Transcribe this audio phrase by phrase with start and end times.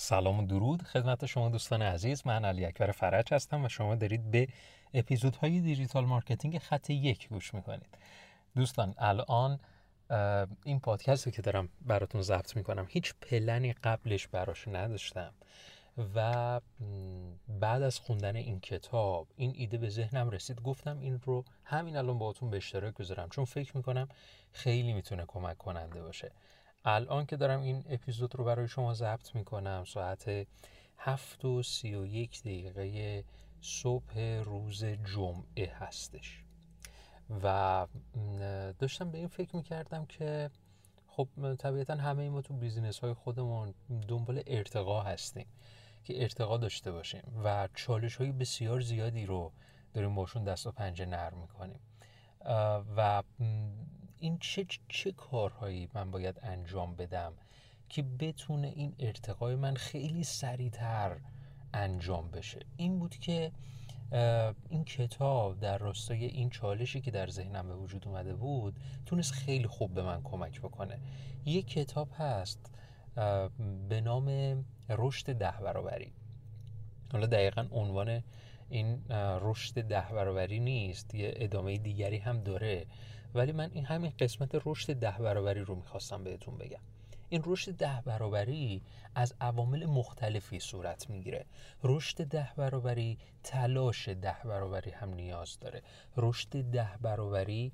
[0.00, 2.26] سلام و درود خدمت شما دوستان عزیز.
[2.26, 4.48] من علی اکبر فرج هستم و شما دارید به
[4.94, 7.98] اپیزودهای digital marketing خط یک گوش می‌کنید.
[8.56, 9.60] دوستان الان
[10.64, 15.34] این پادکست که دارم براتون ضبط می‌کنم هیچ پلنی قبلش براش نداشتم
[16.14, 16.60] و
[17.48, 20.62] بعد از خوندن این کتاب این ایده به ذهنم رسید.
[20.62, 24.08] گفتم این رو همین الان باهاتون به اشتراک بذارم چون فکر می‌کنم
[24.52, 26.32] خیلی می‌تونه کمک کننده باشه.
[26.84, 30.46] الان که دارم این اپیزود رو برای شما ضبط می‌کنم ساعت
[30.98, 33.24] هفت و سی و یک دقیقه
[33.60, 36.44] صبح روز جمعه هستش.
[37.42, 37.86] و
[38.78, 40.50] داشتم به این فکر می‌کردم که
[41.08, 41.28] خب
[41.58, 43.74] طبیعتا همه ما تو بیزینس های خودمون
[44.08, 45.46] دنبال ارتقا هستیم
[46.04, 49.52] که ارتقا داشته باشیم و چالش های بسیار زیادی رو
[49.94, 51.80] داریم باشون دست و پنجه نرم می‌کنیم.
[52.96, 53.22] و
[54.20, 57.32] این چه چه کارهایی من باید انجام بدم
[57.88, 61.16] که بتونه این ارتقای من خیلی سریعتر
[61.74, 63.52] انجام بشه؟ این بود که
[64.68, 69.66] این کتاب در راستای این چالشی که در ذهنم به وجود اومده بود تونست خیلی
[69.66, 70.98] خوب به من کمک بکنه.
[71.44, 72.72] یک کتاب هست
[73.88, 74.28] به نام
[74.88, 76.12] رشد ده برابری.
[77.12, 78.22] حالا دقیقا عنوان
[78.70, 79.04] این
[79.40, 82.86] رشد ده برابری نیست یه ادامه دیگری هم داره.
[83.34, 86.80] ولی من این همین قسمت رشد ده برابری رو می‌خواستم بهتون بگم.
[87.28, 88.82] این رشد ده برابری
[89.14, 91.46] از عوامل مختلفی صورت می‌گیره.
[91.84, 95.82] رشد ده برابری تلاش ده برابری هم نیاز داره.
[96.16, 97.72] رشد ده برابری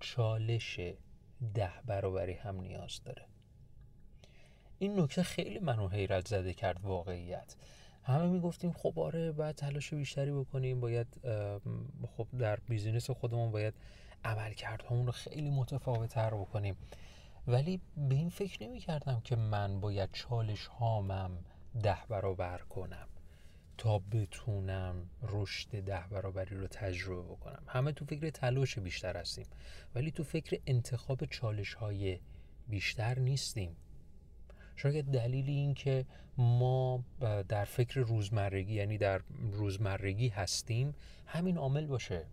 [0.00, 0.80] چالش
[1.54, 3.26] ده برابری هم نیاز داره.
[4.78, 7.56] این نکته خیلی منو حیرت زده کرد واقعیت.
[8.10, 11.06] همه می‌گفتیم خب آره باید تلاش بیشتری بکنیم باید
[12.16, 13.74] خب در بیزینس خودمون باید
[14.24, 16.76] عملکردهامون رو خیلی متفاوت تر بکنیم.
[17.46, 21.30] ولی به این فکر نمی کردم که من باید چالش هامم
[21.82, 23.08] ده برابر کنم
[23.78, 27.62] تا بتونم رشد ده برابری رو تجربه بکنم.
[27.66, 29.46] همه تو فکر تلاش بیشتر هستیم
[29.94, 32.20] ولی تو فکر انتخاب چالش های
[32.68, 33.76] بیشتر نیستیم.
[34.76, 36.04] شاید دلیل این که
[36.38, 37.04] ما
[37.48, 39.20] در فکر روزمرگی یعنی در
[39.52, 40.94] روزمرگی هستیم
[41.26, 42.26] همین عامل باشه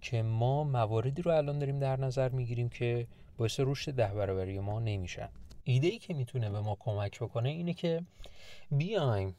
[0.00, 3.06] که ما مواردی رو الان داریم در نظر می‌گیریم که
[3.38, 5.28] باعث رشد ده برابری ما نمیشن
[5.64, 8.02] ایده ای که می‌تونه به ما کمک بکنه اینه که
[8.70, 9.36] بیایم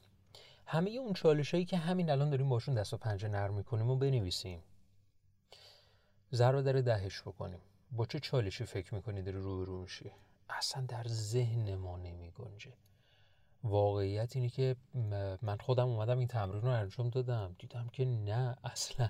[0.65, 3.95] همه اون چالش هایی که همین الان داریم باشون دست و پنجه نرم می‌کنیم و
[3.95, 4.59] بنویسیم.
[6.33, 7.59] ذره در دهش بکنیم.
[7.91, 10.11] با چه چالشی فکر می‌کنی داری رو میشی؟
[10.57, 12.73] اصلا در ذهن ما نمی گنجه
[13.63, 14.75] واقعیت اینه که
[15.41, 17.55] من خودم اومدم این تمرین رو انجام دادم.
[17.59, 19.09] دیدم که نه اصلا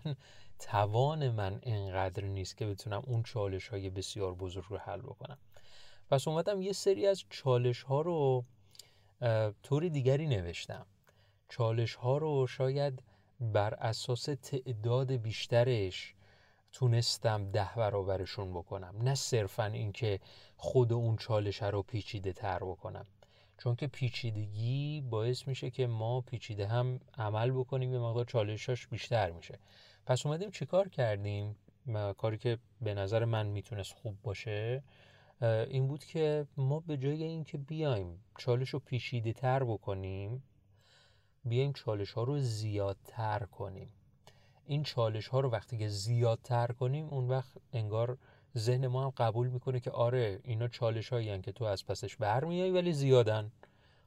[0.60, 5.38] توان من اینقدر نیست که بتونم اون چالش های بسیار بزرگ رو حل بکنم.
[6.10, 8.46] پس اومدم یه سری از چالش ها رو
[9.64, 10.86] طور دیگری نوشتم.
[11.50, 13.04] چالش ها رو شاید
[13.40, 16.16] بر اساس تعداد بیشترش
[16.74, 18.96] تونستم ده برابرشون بکنم.
[19.02, 20.20] نه صرفا اینکه
[20.58, 23.06] خود اون چالش رو پیچیده تر بکنم.
[23.58, 29.32] چون که پیچیدگی باعث میشه که ما پیچیده هم عمل بکنیم یه مقدار چالشاش بیشتر
[29.32, 29.60] میشه.
[30.06, 31.56] پس اومدیم چیکار کردیم؟
[32.18, 34.84] کاری که به نظر من می‌تونست خوب باشه
[35.42, 40.44] این بود که ما به جای اینکه بیایم چالش رو پیچیده تر بکنیم
[41.46, 43.90] بیایم چالش ها رو زیادتر کنیم.
[44.72, 48.18] این چالش ها رو وقتی که زیادتر کنیم اون وقت انگار
[48.58, 52.72] ذهن ما هم قبول می‌کنه که آره اینا چالش هایی که تو از پسش برمیای
[52.72, 53.52] ولی زیادن.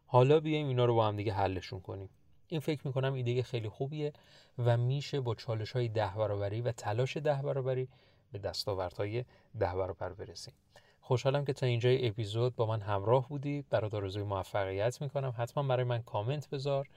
[0.06, 2.08] حالا بیایم اینا رو با هم دیگه حلشون کنیم.
[2.48, 4.12] این فکر می‌کنم ایده خیلی خوبیه
[4.58, 7.88] و میشه با چالش های ده برابری و تلاش ده برابری
[8.32, 9.24] به دستاوردهای
[9.58, 10.54] ده برابر برسیم.
[11.00, 13.66] خوشحالم که تا اینجای اپیزود با من همراه بودید.
[13.70, 15.34] برات آرزوی موفقیت می‌کنم.
[15.36, 16.88] حتما برای من کامنت بذار.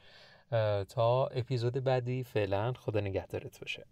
[0.90, 2.24] تا اپیزود بعدی.
[2.24, 3.86] فعلا خدا نگهدارت باشه.